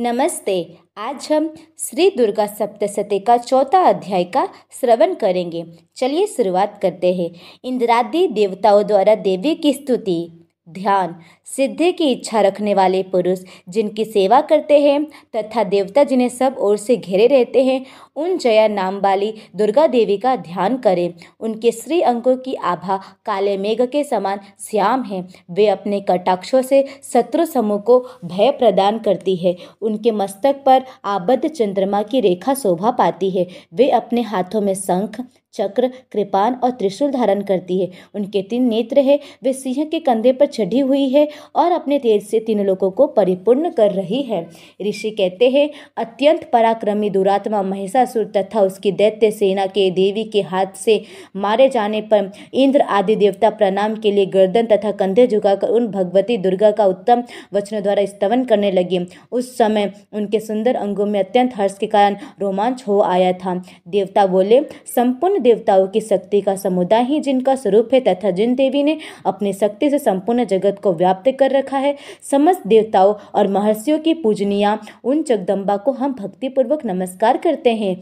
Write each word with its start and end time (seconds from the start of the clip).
नमस्ते, 0.00 0.78
आज 0.96 1.28
हम 1.32 1.54
श्री 1.78 2.10
दुर्गा 2.10 2.46
सप्तशती 2.46 3.18
का 3.18 3.36
चौथा 3.36 3.82
अध्याय 3.84 4.24
का 4.24 4.48
श्रवण 4.80 5.14
करेंगे। 5.14 5.64
चलिए 5.96 6.26
शुरुआत 6.26 6.78
करते 6.82 7.14
हैं। 7.14 7.30
इंद्रादि 7.64 8.28
देवताओं 8.28 8.86
द्वारा 8.86 9.14
देवी 9.14 9.54
की 9.54 9.72
स्तुति। 9.72 10.37
ध्यान, 10.68 11.14
सिद्धि 11.46 11.92
की 11.92 12.10
इच्छा 12.12 12.40
रखने 12.40 12.74
वाले 12.74 13.02
पुरुष 13.02 13.38
जिनकी 13.68 14.04
सेवा 14.04 14.40
करते 14.40 14.80
हैं 14.80 15.04
तथा 15.36 15.64
देवता 15.64 16.04
जिन्हें 16.04 16.28
सब 16.28 16.56
ओर 16.58 16.76
से 16.76 16.96
घेरे 16.96 17.26
रहते 17.26 17.64
हैं, 17.64 17.84
उन 18.16 18.36
जया 18.38 18.66
नाम 18.68 19.00
वाली 19.00 19.32
दुर्गा 19.56 19.86
देवी 19.86 20.16
का 20.16 20.36
ध्यान 20.36 20.76
करें। 20.76 21.14
उनके 21.40 21.72
श्री 21.72 22.00
अंकों 22.00 22.36
की 22.36 22.54
आभा 22.54 22.96
काले 23.24 23.56
मेघ 23.56 23.80
के 23.82 24.04
समान 24.04 24.40
श्याम 24.60 25.02
है। 25.02 25.26
वे 25.50 25.66
अपने 25.66 26.00
कटाक्षों 26.00 26.62
से 26.62 26.84
शत्रु 27.12 27.46
समूह 27.46 27.78
को 27.78 27.98
भय 28.24 28.50
प्रदान 28.50 28.98
करती 28.98 29.36
है। 29.36 29.56
उनके 29.82 30.10
मस्तक 30.10 30.62
पर 30.66 30.84
आबद्ध 31.04 31.48
चंद्रमा 31.48 32.02
की 32.02 32.20
रेखा 32.20 32.54
शोभा 32.54 32.90
पाती 32.90 33.30
है। 33.30 33.46
वे 33.74 33.90
अपने 33.90 34.22
हाथों 34.22 34.60
में 34.60 34.74
शंख 34.74 35.24
चक्र 35.54 35.90
कृपान 36.12 36.54
और 36.54 36.70
त्रिशूल 36.70 37.10
धारण 37.10 37.42
करती 37.42 37.80
है। 37.80 37.90
उनके 38.14 38.42
तीन 38.42 38.68
नेत्र 38.68 38.98
है। 38.98 39.18
वे 39.42 39.52
सिंह 39.52 39.84
के 39.84 39.98
कंधे 39.98 40.32
पर 40.32 40.46
चढ़ी 40.46 40.78
हुई 40.78 41.08
है 41.08 41.28
और 41.56 41.72
अपने 41.72 41.98
तेज 41.98 42.22
से 42.22 42.40
तीन 42.40 42.64
लोगों 42.64 42.90
को 42.90 43.06
परिपूर्ण 43.06 43.70
कर 43.70 43.90
रही 43.90 44.22
है। 44.22 44.46
ऋषि 44.88 45.10
कहते 45.10 45.48
हैं, 45.50 45.68
अत्यंत 45.96 46.48
पराक्रमी 46.52 47.10
दुरात्मा 47.10 47.62
महिषासुर 47.62 48.24
तथा 48.36 48.60
उसकी 48.60 48.92
दैत्य 48.92 49.30
सेना 49.30 49.66
के 49.66 49.90
देवी 49.90 50.24
के 50.24 50.40
हाथ 50.42 50.76
से 50.76 51.02
मारे 51.36 51.68
जाने 51.68 52.00
पर 52.02 52.30
इंद्र 52.54 52.80
आदि 52.80 53.16
देवता 53.16 53.50
प्रणाम 53.50 53.94
के 53.94 54.12
लिए 54.12 54.26
गर्दन 54.26 54.66
तथा 54.66 54.92
कंधे 54.92 55.26
झुकाकर 55.26 55.68
उन 55.68 55.86
भगवती 55.86 56.36
दुर्गा 56.36 56.70
का 56.70 56.84
उत्तम 56.84 57.22
वचनों 57.54 57.82
द्वारा 57.82 58.04
स्तवन 58.04 58.44
करने 58.44 58.70
लगे। 58.70 59.06
उस 59.32 59.56
समय 59.58 59.92
उनके 60.12 60.40
सुंदर 60.40 60.74
अंगों 60.74 61.06
में 61.06 61.18
अत्यंत 61.20 61.56
हर्ष 61.56 61.78
के 61.78 61.86
कारण 61.86 62.16
रोमांच 62.40 62.84
हो 62.88 63.00
आया 63.00 63.32
था। 63.32 63.62
देवता 63.88 64.26
बोले, 64.26 64.60
संपूर्ण 64.86 65.37
देवताओं 65.38 65.86
की 65.86 66.00
शक्ति 66.00 66.40
का 66.40 66.54
समुदाय 66.56 67.04
ही 67.04 67.20
जिनका 67.20 67.54
स्वरूप 67.54 67.94
है 67.94 68.00
तथा 68.00 68.30
जिन 68.30 68.54
देवी 68.54 68.82
ने 68.82 68.98
अपनी 69.26 69.52
शक्ति 69.52 69.90
से 69.90 69.98
संपूर्ण 69.98 70.44
जगत 70.44 70.80
को 70.82 70.92
व्याप्त 70.92 71.30
कर 71.40 71.50
रखा 71.50 71.78
है, 71.78 71.96
समस्त 72.30 72.66
देवताओं 72.66 73.14
और 73.34 73.48
महर्षियों 73.48 73.98
की 73.98 74.14
पूजनिया 74.14 74.78
उन 75.04 75.22
जगदम्बा 75.22 75.76
को 75.76 75.92
हम 75.92 76.12
भक्तिपूर्वक 76.12 76.86
नमस्कार 76.86 77.36
करते 77.36 77.74
हैं। 77.74 77.96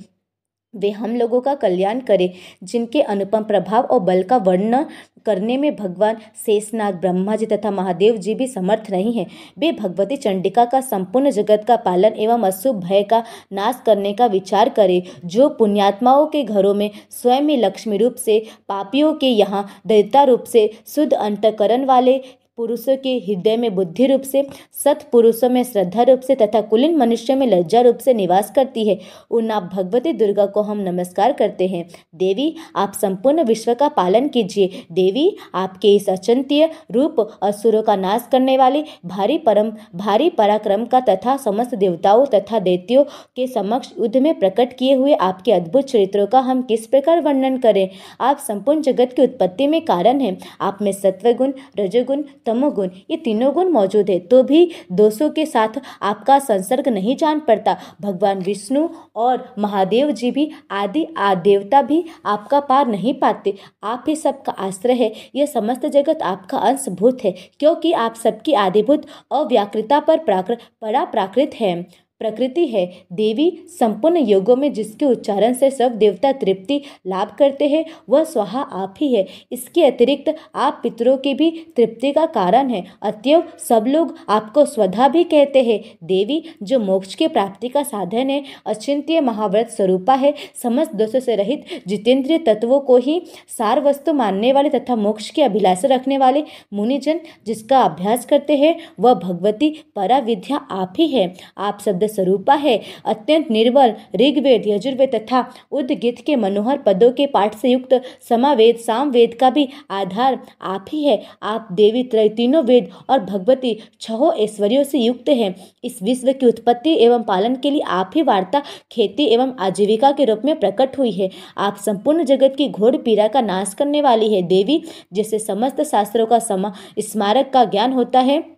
वे 0.76 0.90
हम 0.92 1.16
लोगों 1.16 1.40
का 1.40 1.54
कल्याण 1.56 2.00
करें, 2.02 2.30
जिनके 2.62 3.00
अनुपम 3.02 3.42
प्रभाव 3.44 3.84
और 3.84 4.00
बल 4.00 4.22
का 4.22 4.36
वर्णन 4.38 4.86
करने 5.26 5.56
में 5.56 5.74
भगवान 5.76 6.16
शेषनाग 6.46 6.94
ब्रह्मा 6.94 7.36
जी 7.36 7.46
तथा 7.46 7.70
महादेव 7.70 8.16
जी 8.16 8.34
भी 8.34 8.46
समर्थ 8.46 8.90
नहीं 8.90 9.12
हैं। 9.12 9.26
वे 9.58 9.70
भगवती 9.72 10.16
चंडिका 10.16 10.64
का 10.64 10.80
संपूर्ण 10.82 11.30
जगत 11.30 11.64
का 11.68 11.76
पालन 11.78 12.18
एवं 12.18 12.42
अशुभ 12.42 12.80
भय 12.80 13.02
का 13.02 13.22
नाश 13.52 13.82
करने 13.86 14.12
का 14.12 14.26
विचार 14.28 14.68
करें, 14.68 15.02
जो 15.24 15.48
पुण्यात्माओं 15.50 16.26
के 16.26 16.42
घरों 16.44 16.74
में 16.74 16.90
स्वयं 17.12 17.48
ही 17.48 17.56
लक्ष्मी 17.56 17.96
रूप 17.96 18.14
से 18.16 18.42
पापियों 18.68 19.12
के 19.14 19.26
यहाँ 19.28 19.66
दैता 19.86 20.22
रूप 20.24 20.44
से 20.44 20.70
शुद्ध 20.86 21.12
अंतकरण 21.12 21.84
वाले 21.84 22.20
पुरुषों 22.56 22.96
के 22.96 23.10
हृदय 23.16 23.56
में 23.56 23.74
बुद्धि 23.74 24.06
रूप 24.06 24.20
से 24.20 24.46
सत 24.84 25.00
पुरुषों 25.12 25.48
में 25.48 25.62
श्रद्धा 25.64 26.02
रूप 26.02 26.20
से 26.20 26.34
तथा 26.34 26.60
कुलीन 26.60 26.96
मनुष्य 26.96 27.34
में 27.34 27.46
लज्जा 27.46 27.80
रूप 27.80 27.98
से 27.98 28.14
निवास 28.14 28.50
करती 28.50 28.88
है। 28.88 28.98
उन 29.30 29.50
आप 29.50 29.70
भगवती 29.74 30.12
दुर्गा 30.12 30.46
को 30.46 30.62
हम 30.62 30.78
नमस्कार 30.78 31.32
करते 31.32 31.66
हैं। 31.68 31.88
देवी, 32.14 32.54
आप 32.76 32.92
संपूर्ण 32.92 33.42
विश्व 33.42 33.74
का 33.74 33.88
पालन 33.88 34.28
कीजिए। 34.28 34.86
देवी, 34.92 35.36
आपके 35.54 35.94
इस 35.94 36.08
अचंत्य 36.08 36.70
रूप 36.90 37.20
असुरों 37.42 37.82
का 37.82 37.96
नाश 37.96 38.28
करने 38.32 38.56
वाले 38.58 38.84
भारी 39.04 39.38
परम, 39.38 39.72
भारी 39.94 40.30
पराक्रम 40.30 40.84
का 40.84 41.00
तथा 41.00 41.36
समस्त 41.36 41.74
देवताओं 41.74 42.26
तथा 42.26 42.58
दैत्यों 42.58 43.04
के 43.36 43.46
समक्ष 43.46 43.92
युद्ध 44.00 44.16
में 44.16 44.38
प्रकट 44.38 44.72
किए 44.72 44.94
हुए 44.94 45.14
आपके 45.14 45.52
अद्भुत 45.52 45.84
चरित्रों 45.84 46.26
का 46.26 46.40
हम 46.40 46.62
किस 46.62 46.86
प्रकार 46.86 47.20
वर्णन 47.20 47.58
करें? 47.58 47.88
आप 48.20 48.38
संपूर्ण 48.38 48.80
जगत 48.80 49.12
की 49.12 49.22
उत्पत्ति 49.22 49.66
में 49.66 49.80
कारण 49.84 50.20
हैं। 50.20 50.38
आप 50.60 50.78
में 50.82 50.92
सत्वगुण, 50.92 51.52
रजोगुण 51.78 52.22
तमोगुण, 52.46 52.88
ये 53.10 53.16
तीनों 53.16 53.52
गुण 53.54 53.68
मौजूद 53.70 54.10
है। 54.10 54.18
तो 54.20 54.42
भी 54.42 54.70
दोषों 54.92 55.28
के 55.30 55.46
साथ 55.46 55.80
आपका 56.02 56.38
संसर्ग 56.38 56.88
नहीं 56.88 57.16
जान 57.16 57.40
पड़ता। 57.40 57.76
भगवान 58.00 58.38
विष्णु 58.38 58.88
और 59.16 59.44
महादेव 59.58 60.10
जी 60.12 60.30
भी, 60.30 60.50
आदि 60.70 61.06
देवता 61.18 61.82
भी 61.82 62.04
आपका 62.26 62.60
पार 62.60 62.86
नहीं 62.86 63.14
पाते। 63.14 63.54
आप 63.82 64.04
ही 64.08 64.16
सबका 64.16 64.52
आश्रय 64.52 64.94
है। 64.94 65.12
यह 65.34 65.46
समस्त 65.46 65.86
जगत 65.86 66.22
आपका 66.22 66.58
अंशभूत 66.60 67.24
है, 67.24 67.34
क्योंकि 67.60 67.92
आप 67.94 68.14
सबकी 68.14 68.52
आदिभूत 68.54 69.06
अव्याकृता 69.32 70.00
पर 70.00 70.18
प्राकृत 70.20 70.58
परा 70.80 71.04
प्राकृत 71.06 71.54
है। 71.54 71.74
प्रकृति 72.18 72.66
है। 72.66 72.86
देवी 73.12 73.50
संपूर्ण 73.80 74.16
योगों 74.16 74.56
में 74.56 74.72
जिसके 74.72 75.04
उच्चारण 75.04 75.54
से 75.54 75.70
सब 75.70 75.92
देवता 75.92 76.32
तृप्ति 76.32 76.80
लाभ 77.06 77.36
करते 77.38 77.68
हैं, 77.68 77.84
वह 78.08 78.24
स्वाहा 78.24 78.60
आप 78.60 78.94
ही 79.00 79.14
है। 79.14 79.26
इसके 79.52 79.84
अतिरिक्त 79.84 80.34
आप 80.54 80.80
पितरों 80.82 81.16
की 81.16 81.34
भी 81.34 81.50
तृप्ति 81.76 82.12
का 82.12 82.26
कारण 82.26 82.70
है। 82.70 82.84
अतएव 83.02 83.42
सब 83.58 83.84
लोग 83.88 84.14
आपको 84.28 84.64
स्वधा 84.64 85.08
भी 85.08 85.24
कहते 85.24 85.62
हैं। 85.62 85.80
देवी 86.04 86.42
जो 86.62 86.78
मोक्ष 86.78 87.14
की 87.14 87.28
प्राप्ति 87.28 87.68
का 87.68 87.82
साधन 87.82 88.30
है, 88.30 88.42
अचिंत्य 88.66 89.20
महाव्रत 89.20 89.70
स्वरूपा 89.70 90.14
है। 90.14 90.34
समस्त 90.62 90.94
दोषों 90.94 91.20
से 91.20 91.36
रहित 91.36 91.64
जितेंद्रिय 91.88 92.38
तत्वों 92.38 92.80
को 92.80 92.96
ही 92.96 93.20
सार 93.48 93.80
वस्तु 93.80 94.12
मानने 94.12 94.52
वाले 94.52 94.68
तथा 94.68 94.96
मोक्ष 94.96 95.30
की 95.30 95.42
अभिलाषा 95.42 95.88
रखने 95.88 96.18
वाले 96.18 96.44
मुनिजन 96.72 97.20
जिसका 97.46 97.80
अभ्यास 97.80 98.26
करते 98.26 98.56
हैं, 98.56 98.76
वह 99.00 99.14
भगवती 99.14 99.70
परा 99.96 100.18
विद्या 100.18 100.56
आप 100.56 100.94
ही 100.98 101.06
है। 101.08 101.32
आप 101.58 101.78
शब्द 101.84 102.05
स्वरूपा 102.08 102.54
है। 102.54 102.80
अत्यंत 103.04 103.50
निर्बल, 103.50 103.94
ऋग्वेद, 104.16 104.66
यजुर्वेद 104.66 105.14
तथा 105.14 105.44
उद्गित 105.70 106.20
के 106.26 106.36
मनोहर 106.36 106.78
पदों 106.78 107.10
के 107.10 107.26
पाठ 107.26 107.56
से 107.56 107.70
युक्त 107.70 108.00
समावेद, 108.28 108.76
सामवेद 108.76 109.34
का 109.34 109.50
भी 109.50 109.68
आधार 109.90 110.38
आप 110.62 110.86
ही 110.92 111.04
है। 111.04 111.22
आप 111.42 111.68
देवी 111.72 112.02
त्रय 112.02 112.28
तीनों 112.28 112.64
वेद 112.64 112.90
और 113.10 113.18
भगवती 113.20 113.76
छहो 114.00 114.32
ऐश्वर्यों 114.32 114.84
से 114.84 114.98
युक्त 114.98 115.28
हैं। 115.28 115.54
इस 115.84 116.02
विश्व 116.02 116.32
की 116.32 116.46
उत्पत्ति 116.46 116.96
एवं 116.96 117.22
पालन 117.22 117.56
के 117.56 117.70
लिए 117.70 117.80
आप 117.80 118.10
ही 118.14 118.22
वार्ता, 118.22 118.62
खेती 118.92 119.24
एवं 119.24 119.52
आजीविका 119.58 120.10
के 120.12 120.24
रूप 120.24 120.42
में 120.44 120.58
प्रकट 120.60 120.98
हुई 120.98 121.10
है। 121.10 121.30
आप 121.58 121.76
संपूर्ण 121.76 122.24
जगत 122.24 122.54
की 122.58 122.68
घोड़ 122.68 122.96
पीड़ा 122.96 123.28
का 123.28 123.40
नाश 123.40 123.74
करने 123.74 124.02
वाली 124.02 124.34
है। 124.34 124.42
देवी, 124.42 124.82
जिसे 125.12 125.38
समस्त 125.38 125.82
शास्त्रों 125.82 126.26
का 126.26 126.38
समा, 126.38 126.72
स्मारक 126.98 127.50
का 127.52 127.64
ज्ञान 127.64 127.92
होता 127.92 128.20
है 128.20 128.55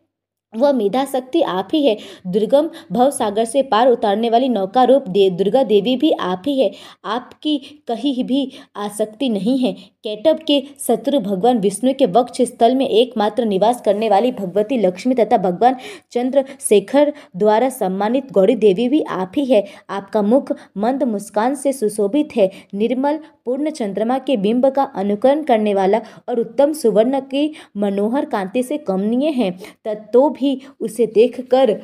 वह 0.55 0.73
मेधा 0.73 1.05
शक्ति 1.05 1.41
आप 1.43 1.69
ही 1.75 1.85
है। 1.87 1.97
दुर्गम 2.27 2.71
भव 2.93 3.11
सागर 3.11 3.45
से 3.45 3.63
पार 3.63 3.89
उतारने 3.89 4.31
वाली 4.31 4.49
नौका 4.49 4.85
रूप 4.85 5.09
दे 5.09 5.29
दुर्गा 5.31 5.63
देवी 5.63 5.97
भी 5.97 6.11
आप 6.21 6.43
ही 6.47 6.59
है। 6.61 6.71
आपकी 7.05 7.59
कहीं 7.89 8.25
भी 8.25 8.51
आसक्ति 8.77 9.29
नहीं 9.29 9.59
है। 9.59 9.77
कैटब 10.05 10.39
के 10.47 10.61
शत्रु 10.79 11.19
भगवान 11.21 11.59
विष्णु 11.59 11.93
के 11.99 12.07
वक्ष 12.07 12.41
स्थल 12.43 12.75
में 12.75 12.87
एकमात्र 12.89 13.45
निवास 13.45 13.81
करने 13.81 14.09
वाली 14.09 14.31
भगवती 14.33 14.77
लक्ष्मी 14.79 15.15
तथा 15.15 15.39
भगवान 15.39 15.77
चंद्रशेखर 16.13 17.13
द्वारा 17.37 17.69
सम्मानित 17.69 18.31
गौरी 18.33 18.55
देवी 18.57 18.89
भी 18.89 19.01
आप 19.03 19.33
ही 19.37 19.45
है। 19.45 19.65
आपका 19.91 20.23
मुख 20.23 20.53
मंद 20.77 21.03
मुस्कान 21.03 21.55
से 21.55 21.73
सुशोभित 21.73 22.37
है। 22.37 22.51
निर्मल, 22.75 23.19
पूर्ण 23.47 23.71
चंद्रमा 23.71 24.19
के 24.19 24.37
बिंब 24.37 24.69
का 24.69 24.83
अनुकरण 24.83 25.43
करने 25.43 25.75
वाला 25.75 26.01
और 26.29 26.41
उत्तम 26.41 26.73
सुवर्ण 26.73 27.21
की 27.21 27.53
मनोहर 27.77 28.25
कांति 28.25 28.63
से 28.63 28.79
कमनीय 28.79 29.31
है। 29.31 29.51
तो 30.13 30.29
भी 30.31 30.61
उसे 30.81 31.07
देखकर 31.07 31.77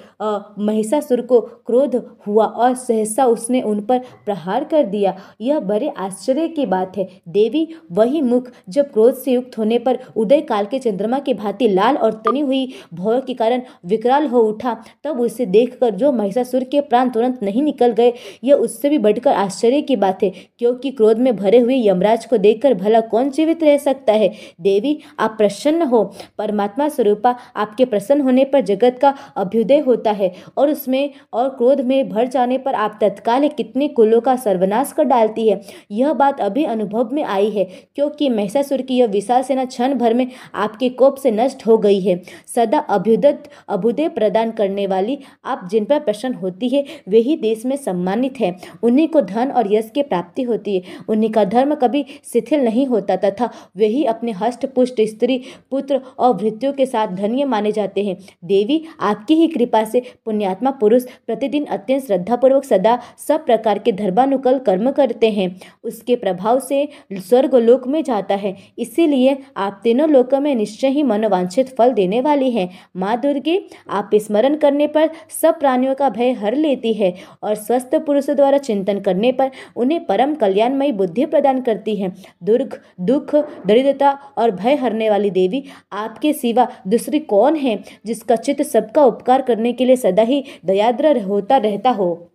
महिषासुर 0.58 1.20
को 1.20 1.40
क्रोध 1.40 1.96
हुआ 2.26 2.44
और 2.46 2.74
सहसा 2.76 3.26
उसने 3.26 3.60
उन 3.62 3.80
पर 3.80 3.98
प्रहार 4.24 4.64
कर 4.64 4.86
दिया। 4.86 5.16
यह 5.40 5.60
बड़े 5.62 5.88
आश्चर्य 5.98 6.48
की 6.48 6.66
बात 6.66 6.96
है। 6.96 7.08
देवी 7.28 7.66
वही 7.92 8.13
मुख 8.22 8.48
जब 8.68 8.90
क्रोध 8.92 9.16
से 9.16 9.32
युक्त 9.32 9.58
होने 9.58 9.78
पर 9.78 9.98
उदय 10.16 10.40
काल 10.40 10.64
के 10.64 10.78
चंद्रमा 10.78 11.18
की 11.18 11.34
भांति 11.34 11.68
लाल 11.68 11.96
और 11.96 12.12
तनी 12.24 12.40
हुई 12.40 12.66
भय 12.94 13.20
के 13.26 13.34
कारण 13.34 13.62
विकराल 13.86 14.26
हो 14.26 14.40
उठा, 14.40 14.76
तब 15.04 15.20
उसे 15.20 15.46
देखकर 15.46 15.94
जो 15.94 16.12
महिषासुर 16.12 16.64
के 16.64 16.80
प्राण 16.80 17.10
तुरंत 17.10 17.42
नहीं 17.42 17.62
निकल 17.62 17.92
गए, 17.92 18.12
यह 18.44 18.54
उससे 18.54 18.90
भी 18.90 18.98
बढ़कर 18.98 19.32
आश्चर्य 19.32 19.80
की 19.82 19.96
बात 19.96 20.22
है, 20.22 20.32
क्योंकि 20.58 20.90
क्रोध 20.90 21.18
में 21.18 21.34
भरे 21.36 21.58
हुए 21.58 21.76
यमराज 21.86 22.26
को 22.26 22.36
देखकर 22.36 22.74
भला 22.74 23.00
कौन 23.00 23.30
जीवित 23.30 23.62
रह 23.62 23.78
सकता 23.78 24.12
है? 24.12 24.32
देवी, 24.60 24.98
आप 25.18 25.34
प्रसन्न 25.38 25.82
हो। 25.82 26.02
परमात्मा 26.38 26.88
स्वरूपा 26.88 27.34
आपके 27.56 27.84
प्रसन्न 27.84 28.20
होने 28.20 28.44
पर 28.44 28.60
जगत 28.60 28.98
का 29.02 29.14
अभ्युदय 29.36 29.78
होता 29.78 30.10
है 30.10 30.32
और 30.56 30.70
उसमें 30.70 31.10
और 31.32 31.48
क्रोध 31.48 31.80
में 31.80 32.08
भर 32.08 32.26
जाने 32.26 32.58
पर 32.58 32.74
आप 32.74 32.98
तत्काल 33.00 33.48
कितने 33.48 33.88
कुलों 33.88 34.20
का 34.20 34.36
सर्वनाश 34.36 34.92
कर 34.92 35.04
डालती 35.04 35.48
है। 35.48 35.60
यह 35.90 36.12
बात 36.12 36.40
अभी 36.40 36.64
अनुभव 36.64 37.10
में 37.12 37.22
आई 37.24 37.50
है। 37.50 37.64
क्योंकि 37.96 38.28
महिषासुर 38.28 38.82
की 38.82 38.96
यह 38.96 39.06
विशाल 39.06 39.42
सेना 39.42 39.64
क्षण 39.64 39.94
भर 39.94 40.14
में 40.14 40.26
आपके 40.54 40.88
कोप 40.88 41.16
से 41.16 41.30
नष्ट 41.30 41.66
हो 41.66 41.76
गई 41.78 42.00
है। 42.00 42.20
सदा 42.54 42.78
अभ्युदत 42.78 43.48
अभ्युदय 43.68 44.08
प्रदान 44.08 44.50
करने 44.50 44.86
वाली 44.86 45.18
आप 45.44 45.68
जिन 45.70 45.84
पर 45.84 46.00
प्रसन्न 46.00 46.34
होती 46.34 46.68
है, 46.68 46.84
वे 47.08 47.18
ही 47.18 47.36
देश 47.36 47.64
में 47.66 47.76
सम्मानित 47.76 48.40
है। 48.40 48.54
उन्हीं 48.82 49.08
को 49.08 49.20
धन 49.20 49.50
और 49.50 49.72
यश 49.74 49.90
की 49.94 50.02
प्राप्ति 50.02 50.42
होती 50.42 50.76
है। 50.76 50.82
उन्हीं 51.08 51.30
का 51.30 51.44
धर्म 51.44 51.74
कभी 51.74 52.04
शिथिल 52.32 52.60
नहीं 52.60 52.86
होता 52.86 53.16
तथा 53.16 53.50
वे 53.76 53.86
ही 53.86 54.04
अपने 54.04 54.32
हष्ट 54.32 54.66
पुष्ट 54.66 55.00
स्त्री, 55.00 55.40
पुत्र 55.70 56.00
और 56.18 56.32
भृत्यों 56.32 56.72
के 56.72 56.86
साथ 56.86 57.08
धन्य 57.08 57.44
माने 57.44 57.72
जाते 57.72 58.04
हैं। 58.04 58.16
देवी, 58.44 58.82
आपकी 59.00 59.34
ही 59.34 59.48
कृपा 59.48 59.84
से 59.84 60.02
पुण्यात्मा 60.24 60.70
पुरुष 60.70 61.04
प्रतिदिन 61.26 61.64
अत्यंत 61.64 62.06
श्रद्धापूर्वक 62.06 62.64
सदा 62.64 62.98
सब 63.28 63.44
प्रकार 63.46 63.78
के 63.78 63.92
धर्मानुकल 63.92 64.58
कर्म 64.58 64.90
करते 64.90 65.30
हैं। 65.30 65.48
उसके 65.84 66.16
प्रभाव 66.16 66.60
से 66.60 66.88
स्वर्ग 67.12 67.54
लोक 67.84 67.92
में 67.92 68.02
जाता 68.04 68.34
है। 68.34 68.54
इसीलिए 68.78 69.36
आप 69.56 69.80
तीनों 69.84 70.08
लोकों 70.10 70.40
में 70.40 70.54
निश्चय 70.54 70.88
ही 70.88 71.02
मनोवांछित 71.02 71.74
फल 71.76 71.92
देने 71.92 72.20
वाली 72.20 72.50
है। 72.50 72.68
माँ 72.96 73.16
दुर्गे, 73.20 73.60
आप 73.90 74.10
स्मरण 74.16 74.56
करने 74.56 74.86
पर 74.86 75.10
सब 75.30 75.58
प्राणियों 75.60 75.94
का 75.94 76.08
भय 76.10 76.32
हर 76.32 76.54
लेती 76.56 76.92
है 76.92 77.12
और 77.42 77.54
स्वस्थ 77.54 77.94
पुरुष 78.06 78.30
द्वारा 78.30 78.58
चिंतन 78.58 79.00
करने 79.00 79.32
पर 79.32 79.50
उन्हें 79.76 80.04
परम 80.06 80.34
कल्याणमयी 80.34 80.92
बुद्धि 80.92 81.26
प्रदान 81.26 81.60
करती 81.62 81.96
है। 81.96 82.12
दुर्ग, 82.42 82.78
दुख, 83.00 83.34
दरिद्रता 83.66 84.10
और 84.38 84.50
भय 84.52 84.74
हरने 84.74 85.10
वाली 85.10 85.30
देवी 85.30 85.64
आपके 85.92 86.32
सिवा 86.32 86.66
दूसरी 86.88 87.18
कौन 87.26 87.56
है 87.56 87.78
जिसका 88.06 88.36
चित्त 88.36 88.62
सबका 88.64 89.04
उपकार 89.04 89.42
करने 89.42 89.72
के 89.72 89.84
लिए 89.84 89.96
सदा 89.96 90.22
ही 90.22 90.44
दयाद्र 90.64 91.18
होता 91.22 91.56
रहता 91.58 91.90
हो? 91.90 92.33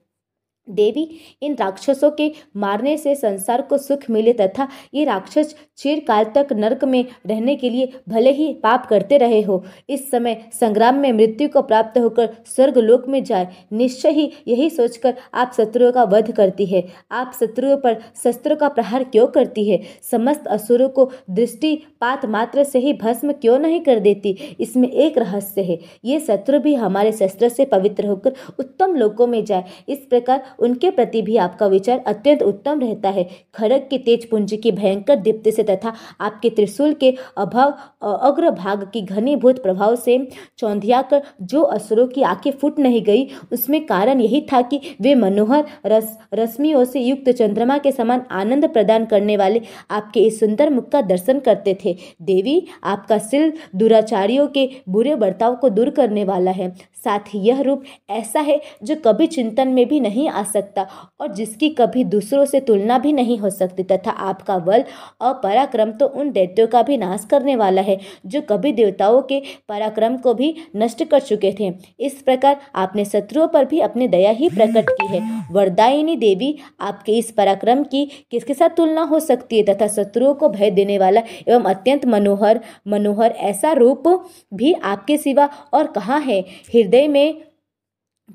देवी 0.70 1.10
इन 1.42 1.56
राक्षसों 1.60 2.12
के 2.12 2.32
मारने 2.58 2.98
से 2.98 3.16
संसार 3.16 3.62
को 3.62 3.78
सुख 3.78 4.10
मिले 4.10 4.34
तथा 4.34 4.68
ये 4.94 5.06
राक्षस 5.06 5.56
चिरकाल 5.78 6.24
तक 6.24 6.48
नरक 6.54 6.84
में 6.84 7.06
रहने 7.28 7.56
के 7.56 7.70
लिए 7.70 7.94
भले 8.10 8.32
ही 8.32 8.54
पाप 8.54 8.86
करते 8.86 9.18
रहे 9.18 9.42
हो। 9.42 9.64
इस 9.90 10.10
समय 10.12 10.44
संग्राम 10.60 10.96
में 10.96 11.12
मृत्यु 11.14 11.50
को 11.50 11.62
प्राप्त 11.62 11.98
होकर 11.98 12.30
स्वर्ग 12.46 12.78
लोक 12.78 13.08
में 13.08 13.24
जाए। 13.24 13.48
निश्चय 13.74 14.10
ही 14.10 14.32
यही 14.48 14.70
सोचकर 14.70 15.14
आप 15.34 15.52
शत्रुओं 15.58 15.92
का 15.92 16.04
वध 16.04 16.32
करती 16.32 16.66
है। 16.66 16.84
आप 17.12 17.32
शत्रुओं 17.40 17.78
पर 17.78 17.98
शस्त्रों 18.24 18.56
का 18.56 18.68
प्रहार 18.68 19.04
क्यों 19.04 19.28
करती 19.28 19.70
है? 19.70 19.82
समस्त 20.12 20.48
असुरों 20.48 20.90
को 20.90 21.10
दृष्टिपात 21.30 22.26
मात्र 22.26 22.64
से 22.64 22.80
ही 22.80 22.94
भस्म 22.94 23.32
क्यों 23.32 23.60
नहीं 23.60 23.82
कर 23.82 24.00
देती? 24.00 24.38
इसमें 24.60 24.88
एक 24.90 25.18
रहस्य 25.18 25.62
है। 25.62 25.80
ये 26.06 26.20
शत्रु 26.20 26.60
भी 26.60 26.76
हमारे 26.76 27.12
शस्त्र 27.12 27.50
से 27.50 27.66
पवित्र 27.66 28.08
होकर 28.08 28.34
उत्तम 28.60 28.96
लोकों 28.96 29.28
में 29.28 29.44
जाए। 29.46 29.64
इस 29.90 30.00
प्रकार 30.00 30.44
उनके 30.60 30.90
प्रति 30.92 31.22
भी 31.22 31.38
आपका 31.38 31.68
विचार 31.68 32.04
अत्यंत 32.08 32.44
उत्तम 32.44 32.80
रहता 32.80 33.10
है। 33.10 33.28
खड़ग 33.56 33.88
के 33.90 33.98
तेज 33.98 34.30
पुंज 34.30 34.58
की 34.64 34.72
भयंकर 34.72 35.16
दीप्ति 35.18 35.52
से 35.52 35.64
तथा 35.64 35.94
आपके 36.22 36.50
त्रिशूल 36.50 36.94
के 36.94 37.14
अभाव 37.38 37.74
अग्र 38.22 38.52
भाग 38.52 38.84
की 38.94 39.02
घनीभूत 39.02 39.62
प्रभाव 39.64 39.96
से 39.96 40.18
चौंधिया 40.58 41.02
कर 41.04 41.22
जो 41.44 41.62
असुरों 41.62 42.08
की 42.08 42.22
आँखें 42.24 42.52
फूट 42.52 42.80
नहीं 42.80 43.04
गई, 43.04 43.28
उसमें 43.52 43.86
कारण 43.86 44.22
यही 44.22 44.42
था 44.52 44.62
कि 44.64 44.80
वे 45.02 45.16
मनोहर 45.16 45.66
रस, 45.86 46.18
रश्मियों 46.34 46.84
से 46.86 47.00
युक्त 47.00 47.30
चंद्रमा 47.32 47.78
के 47.78 47.92
समान 47.92 48.22
आनंद 48.32 48.68
प्रदान 48.70 49.06
करने 49.06 49.38
वाले 49.38 49.62
आपके 49.92 50.20
इस 50.20 50.40
सुंदर 50.40 50.70
मुख 50.70 50.90
का 50.90 51.02
दर्शन 51.04 51.40
करते 51.40 51.78
थे। 51.86 51.96
देवी 52.22 52.62
आपका 52.84 53.18
सिल 53.20 53.52
दुराचारियों 53.76 54.48
के 54.48 54.70
बुरे 54.90 55.16
बर्ताव 55.16 55.56
को 55.56 55.70
दूर 55.70 55.90
करने 55.92 56.24
वाला 56.24 56.52
है। 56.52 56.74
साथ 57.06 57.34
ही 57.34 57.40
यह 57.40 57.62
रूप 57.62 57.84
ऐसा 58.10 58.40
है 58.40 58.60
जो 58.84 58.96
कभी 59.06 59.28
चिंतन 59.28 59.68
में 59.68 59.86
भी 59.88 60.00
नहीं 60.00 60.28
आ 60.30 60.44
सकता 60.50 60.88
और 61.22 61.34
जिसकी 61.34 61.70
कभी 61.72 62.04
दूसरों 62.06 62.46
से 62.46 62.60
तुलना 62.62 62.98
भी 62.98 63.14
नहीं 63.14 63.38
हो 63.38 63.50
सकती 63.52 63.84
तथा 63.86 64.12
आपका 64.12 64.58
बल 64.60 64.84
और 65.22 65.34
पराक्रम 65.44 65.92
तो 65.94 66.08
उन 66.08 66.32
दैत्यों 66.32 66.68
का 66.68 66.82
भी 66.84 66.98
नाश 66.98 67.26
करने 67.32 67.56
वाला 67.56 67.82
है, 67.82 67.98
जो 68.26 68.42
कभी 68.42 68.72
देवताओं 68.74 69.22
के 69.24 69.42
पराक्रम 69.70 70.18
को 70.18 70.34
भी 70.34 70.56
नष्ट 70.76 71.04
कर 71.04 71.20
चुके 71.22 71.56
थे। 71.60 71.72
इस 72.00 72.22
प्रकार 72.22 72.60
आपने 72.76 73.06
शत्रुओं 73.06 73.48
पर 73.48 73.66
भी 73.66 73.80
अपनी 73.82 74.08
दया 74.08 74.32
ही 74.32 74.50
प्रकट 74.50 74.90
की 74.92 75.08
है। 75.08 75.22
वरदायिनी 75.52 76.16
देवी, 76.18 76.56
आपके 76.82 77.18
इस 77.18 77.32
पराक्रम 77.32 77.84
की 77.86 78.06
किसके 78.32 78.54
साथ 78.54 78.70
तुलना 78.70 79.02
हो 79.04 79.20
सकती 79.22 79.58
है 79.58 79.64
तथा 79.66 79.88
शत्रुओं 79.90 80.34
को 80.34 80.50
भय 80.50 80.72
देने 80.72 80.98
वाला 80.98 81.22
एवं 81.48 81.64
अत्यंत 81.66 82.06
मनोहर 82.06 82.60
मनोहर 82.88 83.32
ऐसा 83.44 83.72
रूप 83.74 84.08
भी 84.54 84.74
आपके 84.74 85.18
सिवा 85.18 85.50
और 85.74 85.88
कहाँ 85.90 86.20
है? 86.22 86.40
हृदय 86.74 87.08
में 87.08 87.42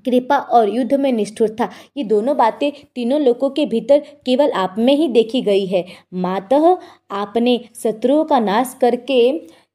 कृपा 0.05 0.39
और 0.39 0.69
युद्ध 0.69 0.95
में 0.95 1.13
निष्ठुर 1.13 1.57
था। 1.61 1.71
ये 1.97 2.05
दोनों 2.05 2.37
बातें 2.37 2.71
तीनों 2.95 3.21
लोगों 3.21 3.51
के 3.51 3.67
भीतर 3.67 3.99
केवल 4.27 4.51
आप 4.53 4.75
में 4.79 4.95
ही 4.95 5.09
देखी 5.09 5.43
गई 5.43 5.67
है। 5.67 5.85
मातः 6.15 6.77
आपने 7.11 7.59
शत्रुओं 7.83 8.25
का 8.25 8.39
नाश 8.39 8.77
करके 8.81 9.29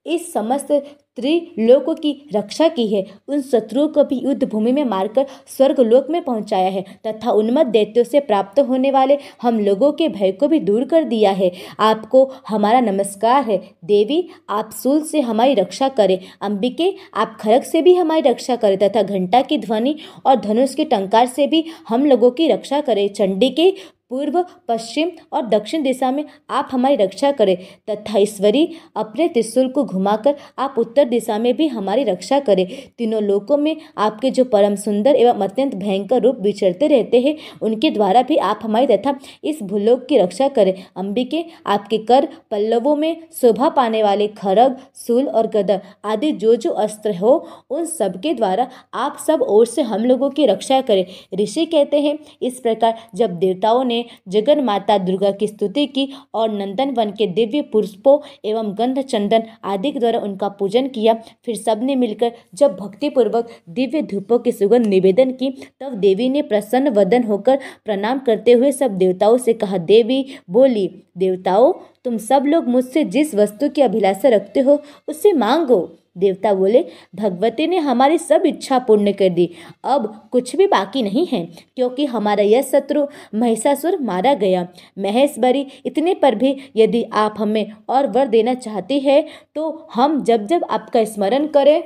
इस 0.06 0.31
समस्त 0.33 0.71
त्रिलोक 1.19 1.89
की 2.00 2.12
रक्षा 2.36 2.68
की 2.68 2.88
है। 2.88 3.06
उन 3.27 3.42
शत्रुओं 3.42 3.88
को 3.88 4.04
भी 4.04 4.19
युद्ध 4.19 4.44
भूमि 4.44 4.71
में 4.71 4.83
मारकर 4.86 5.25
स्वर्ग 5.48 5.80
लोक 5.80 6.10
में 6.10 6.21
पहुँचाया 6.21 6.69
है 6.69 6.86
तथा 7.07 7.31
उन्मत 7.31 7.68
दैत्यों 7.68 8.04
से 8.04 8.19
प्राप्त 8.19 8.60
होने 8.60 8.92
वाले 8.92 9.18
हम 9.42 9.60
लोगों 9.60 9.92
के 9.92 10.07
भय 10.10 10.31
को 10.31 10.48
भी 10.48 10.60
दूर 10.60 10.83
कर 10.83 11.04
दिया 11.04 11.31
है। 11.31 11.51
आपको 11.80 12.24
हमारा 12.48 12.80
नमस्कार 12.80 13.44
है। 13.44 13.57
देवी, 13.86 14.30
आप 14.50 14.71
सूल 14.74 15.01
से 15.01 15.19
हमारी 15.19 15.54
रक्षा 15.54 15.89
करें। 15.89 16.18
अंबिके, 16.42 16.94
आप 17.13 17.38
खरक 17.42 17.63
से 17.63 17.81
भी 17.81 17.94
हमारी 17.94 18.22
रक्षा 18.22 18.56
करें 18.56 18.77
तथा 18.77 19.04
घंटा 19.04 19.42
की 19.42 19.57
ध्वनि 19.57 19.95
और 20.25 20.36
धनुष 20.36 20.75
के 20.75 20.86
टंकार 20.86 21.25
से 21.27 21.48
भी 21.48 21.63
हम 21.88 22.06
लोगों 22.06 22.31
की 22.31 22.48
रक्षा 22.48 22.81
करें। 22.81 23.07
चंडी 23.10 23.50
के 23.50 23.74
पूर्व, 24.12 24.46
पश्चिम 24.68 25.10
और 25.34 25.46
दक्षिण 25.48 25.84
दिशा 25.84 26.12
में 26.12 26.24
आप 26.50 26.70
हमारी 26.72 26.96
रक्षा 26.96 27.32
करें, 27.32 27.56
तथा 27.90 28.18
ईश्वरी 28.18 28.68
अपने 28.96 29.28
त्रिशूल 29.28 29.68
को 29.68 29.84
घुमाकर 29.84 30.36
आप 30.60 30.76
उत्तर 30.78 31.06
दिशा 31.06 31.38
में 31.38 31.56
भी 31.56 31.68
हमारी 31.68 32.04
रक्षा 32.04 32.40
करें। 32.40 32.66
तीनों 32.98 33.22
लोकों 33.24 33.58
में 33.58 33.76
आपके 33.98 34.30
जो 34.30 34.46
परम 34.46 34.76
सुंदर 34.76 35.16
एवं 35.16 35.42
अत्यंत 35.42 35.76
भयंकर 35.76 36.22
रूप 36.22 36.38
विचरते 36.42 36.88
रहते 36.88 37.22
हैं, 37.22 37.36
उनके 37.62 37.92
द्वारा 37.92 38.22
भी 38.22 38.38
आप 38.38 38.60
हमारी 38.64 38.88
तथा 38.88 39.16
इस 39.44 39.62
भूलोक 39.64 40.06
की 40.06 40.18
रक्षा 40.18 40.48
करें। 40.48 40.74
अंबिके, 40.98 41.44
आपके 41.66 41.98
कर 41.98 42.28
पल्लवों 42.52 42.96
में 42.96 43.16
शोभा 43.42 43.70
पाने 43.70 44.04
वाले 44.04 44.28
खरग 44.28 44.78
सूल 44.96 45.28
और 45.28 45.48
गदर 45.48 45.82
आदि 46.06 46.32
जो 46.32 46.56
जो 46.56 46.72
अस्त्र 46.72 47.16
हो, 47.16 47.48
उन 47.70 47.86
सबके 47.86 48.34
द्वारा 48.34 48.68
आप 48.94 49.18
सब 49.28 49.42
ओर 49.42 49.66
से 49.66 49.82
हम 49.82 50.06
लोगों 50.06 50.30
की 50.30 50.46
रक्षा 50.46 50.82
करें। 50.82 51.06
ऋषि 51.36 51.66
कहते 51.66 52.02
हैं, 52.02 52.18
इस 52.42 52.60
प्रकार 52.60 52.98
जब 53.16 53.40
देवताओं 53.40 53.84
ने 53.84 53.99
जगन 54.28 54.63
माता 54.63 54.98
दुर्गा 54.98 55.31
की 55.31 55.48
स्तुति 55.48 55.86
की 55.88 56.07
और 56.34 56.51
नंदन 56.51 56.90
वन 56.90 57.12
के 57.12 57.28
दिव्य 57.28 57.62
पुष्पों 57.62 58.18
एवं 58.46 58.74
गंध 58.78 59.01
चंदन 59.01 59.44
आदि 59.63 59.92
के 59.92 60.00
द्वारा 60.00 60.19
उनका 60.19 60.50
पूजन 60.50 60.88
किया। 60.88 61.13
फिर 61.46 61.56
सबने 61.56 61.96
मिलकर 61.96 62.31
जब 62.54 62.75
भक्तिपूर्वक 62.75 63.50
दिव्य 63.69 64.01
धूपों 64.01 64.40
की 64.40 64.51
सुगंध 64.51 64.86
निवेदन 64.86 65.31
की, 65.31 65.50
तब 65.81 65.94
देवी 65.94 66.30
ने 66.30 66.42
प्रसन्न 66.42 66.90
वदन 66.90 67.24
होकर 67.24 67.60
प्रणाम 67.86 68.19
करते 68.19 68.51
हुए 68.51 68.72
सब 68.72 68.98
देवताओं 68.98 69.38
से 69.38 69.54
कहा, 69.54 69.78
देवी, 69.78 70.25
बोली, 70.50 70.90
देवताओं, 71.18 71.74
तुम 72.06 72.18
सब 72.18 72.44
लोग 72.46 72.68
मुझसे 72.68 73.04
जिस 73.04 73.36
वस्तु 73.36 73.69
की 73.69 73.81
अभिलाषा 73.81 74.30
रखते 74.30 74.60
हो 74.60 74.81
उससे 75.07 75.34
मांगो। 75.34 75.80
देवता 76.19 76.54
बोले, 76.54 76.86
भगवती 77.16 77.68
ने 77.68 77.77
हमारी 77.80 78.18
सब 78.19 78.44
इच्छा 78.45 78.80
पूर्ण 78.80 79.12
कर 79.13 79.30
दी। 79.30 79.50
अब 79.86 80.30
कुछ 80.31 80.56
भी 80.56 80.68
बाकी 80.68 81.01
नहीं 81.04 81.25
है, 81.27 81.45
क्योंकि 81.75 82.06
हमारा 82.07 82.44
यह 82.44 82.62
शत्रु 82.63 83.05
महिषासुर 83.36 83.98
मारा 84.01 84.34
गया। 84.36 84.67
महेशबरी 85.00 85.65
इतने 85.86 86.13
पर 86.15 86.36
भी 86.36 86.55
यदि 86.75 87.03
आप 87.13 87.36
हमें 87.39 87.72
और 87.89 88.08
वर 88.10 88.27
देना 88.27 88.53
चाहती 88.55 89.00
है 89.00 89.22
तो 89.55 89.88
हम 89.94 90.22
जब 90.24 90.46
जब 90.48 90.65
आपका 90.70 91.03
स्मरण 91.05 91.48
करें, 91.48 91.82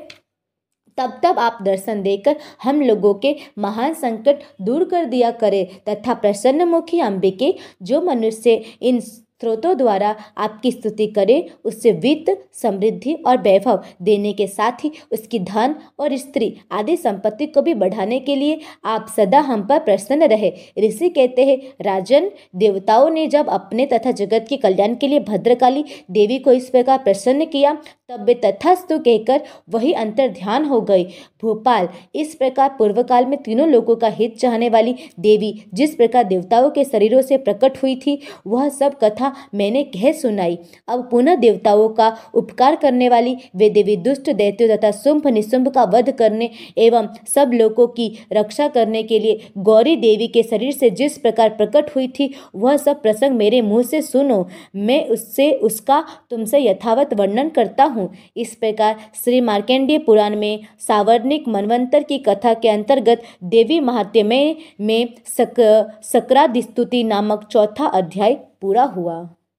तब 0.98 1.19
तब 1.24 1.39
आप 1.39 1.58
दर्शन 1.62 2.01
देकर 2.03 2.36
हम 2.63 2.81
लोगों 2.81 3.13
के 3.15 3.36
महान 3.58 3.93
संकट 3.96 4.39
दूर 4.62 4.84
कर 4.86 5.05
दिया 5.05 5.31
करें, 5.34 5.65
तथा 5.89 6.13
प्रसन्नमुखी 6.15 7.00
अंबिके, 7.01 7.53
जो 7.81 8.01
मनुष्य 8.01 8.53
इन 8.81 9.00
स्रोतों 9.43 9.75
द्वारा 9.77 10.15
आपकी 10.38 10.71
स्तुति 10.71 11.05
करें, 11.07 11.50
उससे 11.65 11.91
वित्त, 11.93 12.29
समृद्धि 12.53 13.13
और 13.27 13.38
वैभव 13.38 13.83
देने 14.01 14.31
के 14.33 14.45
साथ 14.47 14.83
ही 14.83 14.91
उसकी 15.12 15.39
धन 15.41 15.75
और 16.00 16.15
स्त्री 16.17 16.53
आदि 16.71 16.95
संपत्ति 16.97 17.45
को 17.47 17.62
भी 17.62 17.73
बढ़ाने 17.73 18.19
के 18.19 18.35
लिए 18.35 18.59
आप 18.85 19.07
सदा 19.17 19.39
हम 19.41 19.65
पर 19.67 19.79
प्रसन्न 19.79 20.27
रहे। 20.27 20.51
ऋषि 20.79 21.09
कहते 21.09 21.45
हैं, 21.45 21.57
राजन, 21.81 22.29
देवताओं 22.55 23.09
ने 23.09 23.25
जब 23.27 23.50
अपने 23.50 23.85
तथा 23.85 24.12
जगत 24.13 24.45
के 24.50 24.57
कल्याण 24.57 24.95
के 24.95 25.07
लिए 25.07 25.19
भद्रकाली 25.21 25.83
देवी 26.12 26.39
को 26.39 26.51
इस 26.51 26.69
प्रकार 26.69 26.97
प्रसन्न 26.97 27.45
किया, 27.45 27.77
तब 28.09 28.23
वे 28.25 28.33
तथास्तु 28.35 29.00
कहकर 29.00 29.41
वही 29.69 29.91
अंतर 29.93 30.27
ध्यान 30.29 30.65
हो 30.65 30.81
गई 30.81 31.03
भोपाल, 31.43 31.88
इस 32.15 32.35
प्रकार 32.35 32.69
पूर्व 32.69 33.01
काल 33.03 33.25
में 33.25 33.38
तीनों 33.43 33.67
लोगों 33.67 33.95
का 33.95 34.07
हित 34.09 34.38
चाहने 34.39 34.69
वाली 34.69 34.95
देवी 35.19 35.53
जिस 35.73 35.95
प्रकार 35.95 36.23
देवताओं 36.23 36.69
के 36.69 36.83
शरीरों 36.83 37.21
से 37.21 37.38
प्रकट 37.38 37.81
हुई 37.83 37.95
थी, 37.95 38.19
वह 38.47 38.69
सब 38.69 38.97
कथा 39.03 39.33
मैंने 39.56 39.84
कह 39.86 40.12
सुनाई। 40.12 40.58
अब 40.88 41.08
पुनः 41.12 41.36
देवताओं 41.36 41.88
का 41.90 42.12
उपकार 42.34 42.75
करने 42.75 43.10
वाली 43.10 43.36
वे 43.56 43.70
देवी 43.70 43.96
दुष्ट 44.00 44.30
दैत्यों 44.32 44.70
तथा 44.70 44.92
शुंभ 44.94 45.28
निशुंभ 45.30 45.68
का 45.68 45.84
वध 45.94 46.12
करने 46.12 46.50
एवं 46.78 47.08
सब 47.28 47.52
लोगों 47.54 47.88
की 47.90 48.12
रक्षा 48.34 48.68
करने 48.68 49.04
के 49.04 49.20
लिए 49.20 49.52
गौरी 49.60 49.96
देवी 49.98 50.28
के 50.28 50.44
शरीर 50.44 50.72
से 50.74 50.90
जिस 50.92 51.18
प्रकार 51.18 51.50
प्रकट 51.50 51.96
हुई 51.96 52.08
थी 52.10 52.34
वह 52.56 52.78
सब 52.78 53.02
प्रसंग 53.02 53.38
मेरे 53.38 53.62
मुँह 53.62 53.84
से 53.84 54.02
सुनो। 54.02 54.46
मैं 54.75 55.06
उससे 55.08 55.52
उसका 55.63 56.04
तुमसे 56.30 56.60
यथावत 56.60 57.13
वर्णन 57.13 57.50
करता 57.50 57.84
हूँ। 57.86 58.10
इस 58.38 58.56
प्रकार 58.56 58.96
श्री 59.24 59.42
मार्केंडीय 59.42 59.98
पुराण 59.98 60.36
में 60.36 60.60
सावर्णिक 60.80 61.48
मनवंतर 61.48 62.04
की 62.04 62.18
कथा 62.20 62.54
के 62.54 62.70
अंतर्गत 62.70 63.24
देवी 63.44 63.80
महात्म्य 63.80 64.56
में 64.80 65.13
सक, 65.28 65.60
सकरादिस्तुति 66.04 67.04
नामक 67.04 67.48
चौथा 67.52 67.86
अध्याय 67.88 68.38
पूरा 68.63 68.84
हुआ। 68.84 69.36